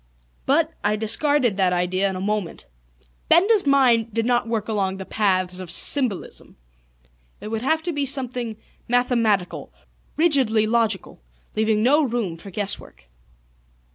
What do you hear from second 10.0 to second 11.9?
rigidly logical, leaving